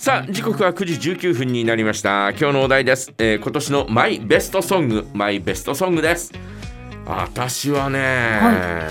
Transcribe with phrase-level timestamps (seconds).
[0.00, 2.30] さあ時刻は9時19分になりました。
[2.30, 5.06] 今日のお題です、えー今年のマイベストソング。
[5.12, 6.32] マイベストソングです。
[7.04, 8.38] 私はね、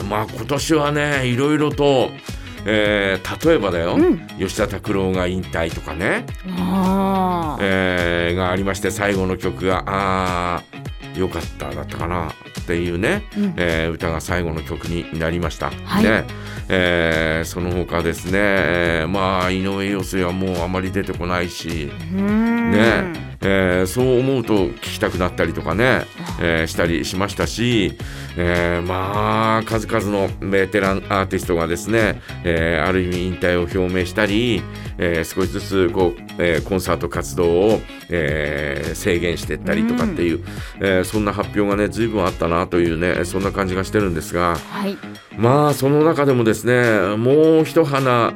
[0.08, 2.12] まあ今年はねいろいろと、
[2.67, 4.19] えー例えばだよ、うん。
[4.37, 6.28] 吉田拓郎が引退とかね、
[6.60, 7.63] あー。
[7.63, 10.69] えーがありまして最後の曲が「あー
[11.20, 13.54] よかった」だったかなっていうね、うん。
[13.58, 15.72] えー歌が最後の曲になりました。
[15.85, 16.03] はい。
[16.03, 16.26] ね。
[16.70, 26.02] えーその他ですね、えーまあ井上陽水はもうあまり出てこないし、ねえーそう思うと聞きたくなったりとかね、
[26.41, 27.98] えーしたりしましたし、
[28.38, 34.62] えーまあ数々のベテランアーティストがですね、えーある意味引退を表明したり、
[34.98, 40.43] えー少しずつこう、えーコンサート活動を、えー制限していったりとかっていう、
[40.81, 44.98] えーそんな発表がね随分あったなというねそんな感じがしてるんですがはい。
[45.37, 48.34] まあその中でもですねもう一花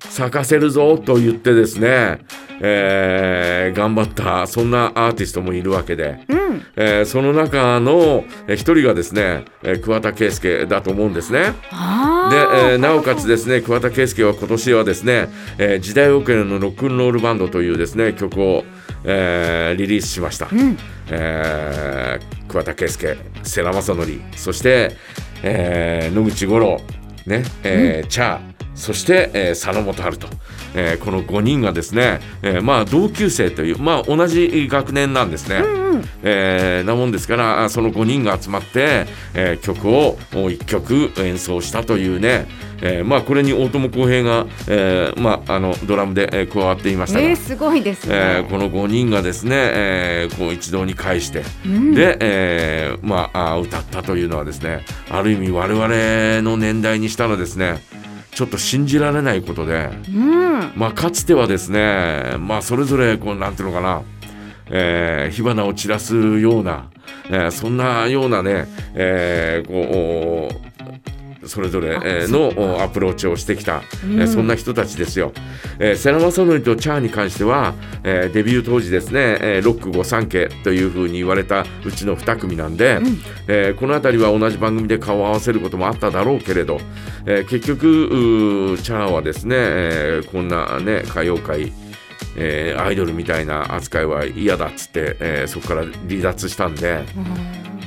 [0.00, 2.20] 咲かせるぞと言ってですね、
[2.60, 11.52] えー頑張ったそんなアーティストもいるわけで、うんえーその中のえー一人がですね、えー桑田佳祐だと思うんですね。
[11.70, 18.64] あで、ーえーなおかつですね桑田佳祐は今年はですね、えー時代遅れのロックンロールバンドというですね曲を、
[19.04, 20.48] えーリリースしました。
[20.50, 20.76] うん
[21.10, 24.96] えー桑田佳祐世良正則そして、
[25.42, 26.80] えー野口五郎
[27.28, 27.44] ね。
[27.62, 28.40] えーチャー
[28.74, 30.28] そして、えー佐野元春と、
[30.78, 35.56] えーこの5人がですね、えーまあ同級生というまあ同じ学年なんですね。
[35.56, 35.78] うん
[36.22, 42.46] えーなもんですからあその5人が集まって、えー曲を1曲演奏したというね、
[42.82, 51.94] えーまあこれに大友康平が、えーまあ、あのドラムで、えー加わっていましたが、えー、すごいですね、えーこの5人がですね、えーこう一堂に会して、うん。
[51.94, 57.78] で、えーまああ歌ったというのはですねある意味我々の年代にしたらですね
[58.32, 60.72] ちょっと信じられないことで、うん。
[60.76, 64.02] まあ、かつてはですね、まあ、それぞれこうなんていうのかな、
[64.70, 66.88] えー火花を散らすような、
[67.30, 70.67] えーそんなようなね、えーこう
[71.48, 73.82] それぞれえーのおアプローチをしてきた、
[74.26, 75.32] そんな人たちですよ。
[75.78, 83.18] えー、世良正則とチャーに関しては、えーデビュー当時ですね、えーロック御三家というふうに言われたうちの2組なんで、うん。
[83.48, 86.80] えーこの辺りは同じ番組で顔を合わせることもあっただろうけれど、
[87.26, 91.72] えー結局チャーはですね、えーこんなね歌謡界
[92.36, 97.20] えーアイドルみたいな扱いは嫌だっつって、えーそこから離脱したんで、う
[97.74, 97.77] ん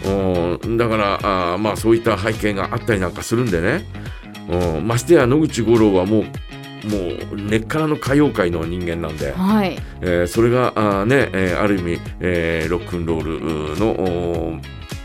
[0.78, 3.86] だからあーまあそういった背景があったりなんかするんでね、
[4.50, 4.88] うん。
[4.88, 6.28] ましてや野口五郎はもうも
[7.34, 9.78] う根っからの歌謡界の人間なんで、はい。
[10.02, 14.60] えーそれがあーね、えーある意味、えーロックンロールの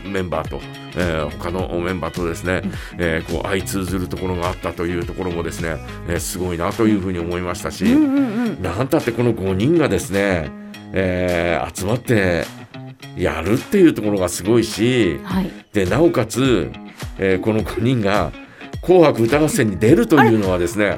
[0.09, 0.59] メンバーと、
[0.95, 2.63] えー他のメンバーとですね、
[2.97, 10.49] えーこう相通ずるところがあったというところもですね、えーすごいなというふうに思いましたし、うんうんうんなんたってこの5人がですね、
[10.93, 12.45] えー集まって
[13.17, 15.49] やるっていうところがすごいしはい。
[15.73, 16.71] でなおかつ、
[17.19, 18.31] えーこの5人が
[18.81, 20.97] 「紅白歌合戦」に出るというのはですね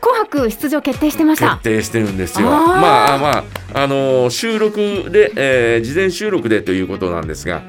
[0.00, 1.50] 紅白出場決定してました。
[1.56, 2.48] 決定してるんですよ。
[2.48, 2.56] あー。
[2.80, 3.38] まあま
[3.74, 7.62] あ、あのー収録で、えー事前収録でということなんですが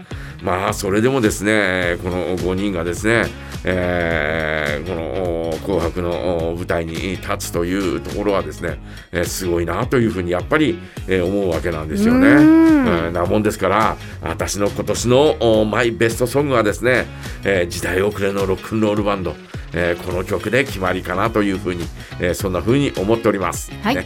[0.44, 3.26] まあそれでもですねこの5人がですね、
[3.66, 8.80] えーこのお紅白のお舞台に立つというところはですね、
[9.12, 12.28] えーすごいなというふうにやっぱり、えー思うわけなんですよね。
[12.28, 17.06] うーんうんなもんですから私の今年のおマイベストソングはですね、
[17.44, 19.36] えー時代遅れのロックンロールバンド、
[19.74, 21.84] えーこの曲で決まりかなというふうに、
[22.20, 23.72] えーそんなふうに思っております。
[23.84, 24.06] はいね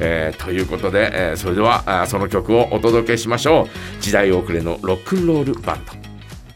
[0.00, 3.68] えーということで、えーそれではその曲をお届けしましょ
[3.98, 6.03] う時代遅れのロックンロールバンド。